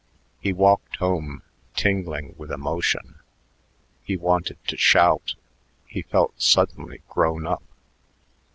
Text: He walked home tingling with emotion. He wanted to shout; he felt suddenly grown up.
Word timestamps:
He 0.39 0.51
walked 0.51 0.95
home 0.95 1.43
tingling 1.75 2.33
with 2.35 2.51
emotion. 2.51 3.19
He 4.03 4.17
wanted 4.17 4.57
to 4.65 4.75
shout; 4.75 5.35
he 5.85 6.01
felt 6.01 6.41
suddenly 6.41 7.03
grown 7.07 7.45
up. 7.45 7.61